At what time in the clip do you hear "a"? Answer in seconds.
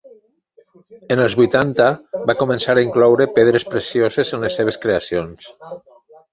2.77-2.85